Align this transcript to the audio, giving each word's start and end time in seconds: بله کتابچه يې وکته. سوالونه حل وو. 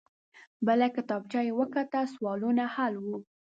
بله 0.65 0.87
کتابچه 0.95 1.39
يې 1.47 1.51
وکته. 1.59 1.99
سوالونه 2.13 2.63
حل 2.75 2.93
وو. 3.03 3.17